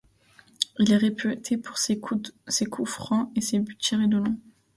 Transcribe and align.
Il 0.79 0.91
est 0.91 0.97
réputé 0.97 1.57
pour 1.59 1.77
ses 1.77 1.99
coups 1.99 2.31
francs, 2.89 3.31
et 3.35 3.41
ses 3.41 3.59
buts 3.59 3.77
tirés 3.77 4.07
de 4.07 4.17
loin. 4.17 4.35